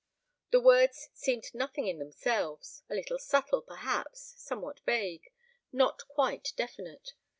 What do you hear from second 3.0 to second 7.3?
subtle, perhaps, somewhat vague, not quite definite.